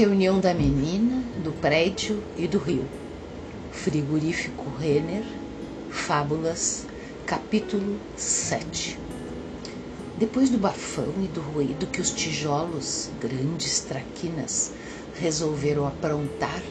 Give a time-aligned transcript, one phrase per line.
[0.00, 2.86] reunião da menina, do prédio e do rio.
[3.70, 5.22] Frigorífico Renner,
[5.90, 6.86] Fábulas,
[7.26, 8.98] capítulo 7.
[10.18, 14.72] Depois do bafão e do ruído que os tijolos, grandes traquinas,
[15.20, 16.62] resolveram aprontar,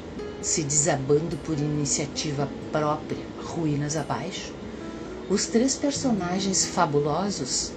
[0.42, 4.52] se desabando por iniciativa própria, ruínas abaixo,
[5.30, 7.74] os três personagens fabulosos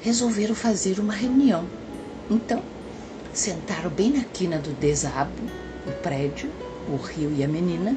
[0.00, 1.66] resolveram fazer uma reunião.
[2.30, 2.62] Então,
[3.32, 5.42] sentaram bem na quina do desabo,
[5.86, 6.50] o prédio,
[6.88, 7.96] o rio e a menina,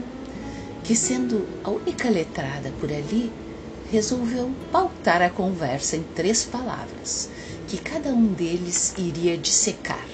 [0.84, 3.32] que sendo a única letrada por ali,
[3.92, 7.30] resolveu pautar a conversa em três palavras,
[7.68, 10.06] que cada um deles iria dissecar,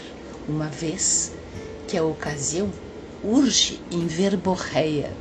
[0.48, 1.32] uma vez
[1.88, 2.70] que a ocasião
[3.24, 5.12] urge em verborreia.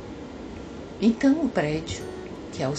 [1.01, 2.03] Então o prédio,
[2.51, 2.73] que é o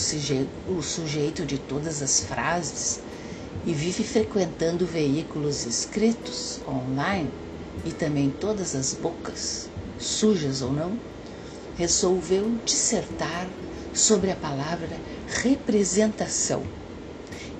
[0.68, 3.00] o sujeito de todas as frases
[3.64, 7.30] e vive frequentando veículos escritos online
[7.84, 9.68] e também todas as bocas,
[9.98, 10.98] sujas ou não,
[11.76, 13.46] resolveu dissertar
[13.94, 14.96] sobre a palavra
[15.28, 16.62] representação.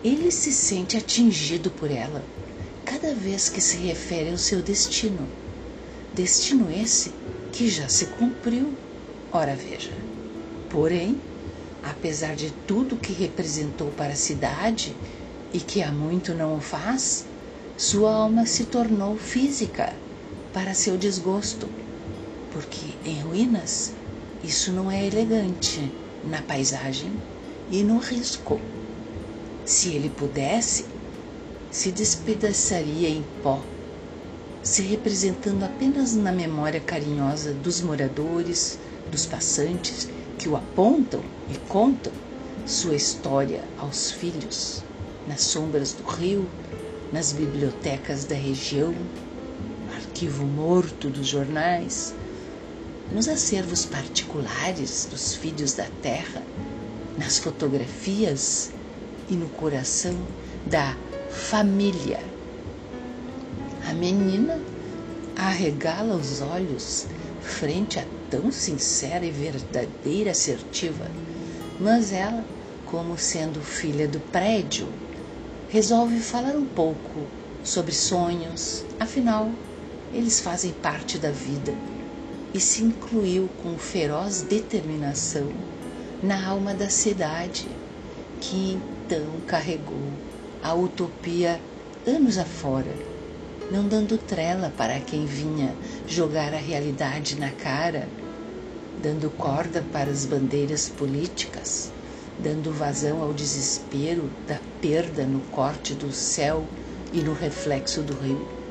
[0.05, 2.23] Ele se sente atingido por ela
[2.85, 5.27] cada vez que se refere ao seu destino.
[6.15, 7.13] Destino esse
[7.53, 8.73] que já se cumpriu,
[9.33, 9.91] ora veja.
[10.69, 11.21] Porém,
[11.83, 14.95] apesar de tudo que representou para a cidade
[15.53, 17.25] e que há muito não o faz,
[17.77, 19.93] sua alma se tornou física
[20.53, 21.69] para seu desgosto,
[22.53, 23.93] porque em ruínas
[24.45, 25.91] isso não é elegante
[26.29, 27.11] na paisagem
[27.71, 28.61] e no risco.
[29.65, 30.85] Se ele pudesse,
[31.71, 33.61] se despedaçaria em pó,
[34.63, 38.79] se representando apenas na memória carinhosa dos moradores,
[39.11, 40.09] dos passantes
[40.39, 42.13] que o apontam e contam
[42.67, 44.83] sua história aos filhos,
[45.27, 46.49] nas sombras do rio,
[47.13, 52.15] nas bibliotecas da região, no arquivo morto dos jornais,
[53.13, 56.43] nos acervos particulares dos filhos da terra,
[57.19, 58.73] nas fotografias
[59.29, 60.17] e no coração
[60.67, 60.97] da
[61.31, 62.21] família.
[63.89, 64.59] A menina
[65.37, 67.07] arregala os olhos
[67.43, 71.07] frente a tão sincera e verdadeira assertiva,
[71.79, 72.45] mas ela,
[72.87, 74.87] como sendo filha do prédio,
[75.73, 77.27] resolve falar um pouco
[77.65, 79.51] sobre sonhos, afinal,
[80.13, 81.73] eles fazem parte da vida.
[82.53, 85.49] E se incluiu com feroz determinação
[86.23, 87.67] na alma da cidade,
[88.39, 90.13] que então carregou
[90.63, 91.59] a utopia
[92.07, 92.95] anos afora,
[93.71, 95.75] não dando trela para quem vinha
[96.07, 98.07] jogar a realidade na cara,
[99.03, 101.91] dando corda para as bandeiras políticas,
[102.39, 106.67] dando vazão ao desespero da perda no corte do céu
[107.13, 108.63] e no reflexo do rio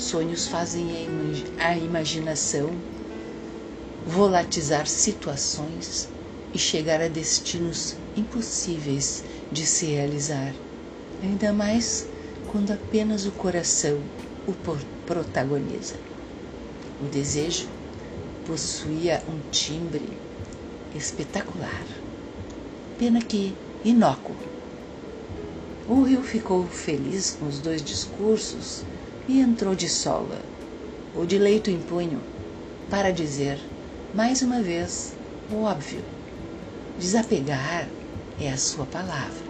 [0.00, 0.88] Sonhos fazem
[1.58, 2.70] a imaginação
[4.06, 6.08] volatizar situações
[6.54, 10.54] e chegar a destinos impossíveis de se realizar,
[11.22, 12.06] ainda mais
[12.48, 14.00] quando apenas o coração
[14.46, 14.54] o
[15.04, 15.96] protagoniza.
[16.98, 17.68] O desejo
[18.46, 20.18] possuía um timbre
[20.94, 21.86] espetacular,
[23.00, 24.36] pena que inócuo.
[25.88, 28.82] O rio ficou feliz com os dois discursos
[29.26, 30.38] e entrou de sola,
[31.16, 32.20] ou de leito em punho,
[32.90, 33.58] para dizer,
[34.12, 35.14] mais uma vez,
[35.50, 36.02] o óbvio.
[36.98, 37.88] Desapegar
[38.38, 39.48] é a sua palavra,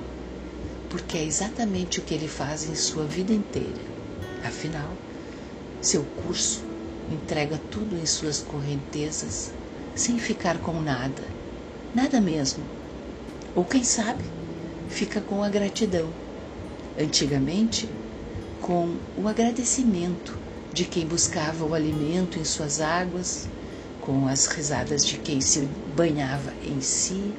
[0.88, 3.82] porque é exatamente o que ele faz em sua vida inteira.
[4.44, 4.90] Afinal,
[5.82, 6.62] seu curso
[7.12, 9.50] entrega tudo em suas correntezas,
[9.96, 11.24] sem ficar com nada,
[11.96, 12.79] nada mesmo.
[13.54, 14.22] Ou quem sabe,
[14.88, 16.08] fica com a gratidão.
[16.98, 17.88] Antigamente,
[18.60, 20.38] com o agradecimento
[20.72, 23.48] de quem buscava o alimento em suas águas,
[24.00, 25.60] com as risadas de quem se
[25.96, 27.34] banhava em si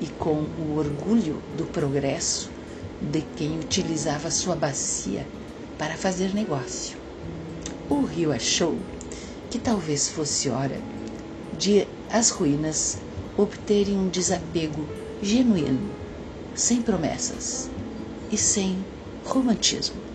[0.00, 2.50] e com o orgulho do progresso
[3.00, 5.26] de quem utilizava sua bacia
[5.78, 6.98] para fazer negócio.
[7.88, 8.76] O rio achou
[9.50, 10.80] que talvez fosse hora
[11.58, 12.98] de as ruínas
[13.36, 15.90] obterem um desapego genuíno,
[16.54, 17.70] sem promessas
[18.30, 18.84] e sem
[19.22, 20.09] romantismo.